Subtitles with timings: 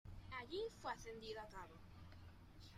[0.31, 1.75] Allí fue ascendido a cabo.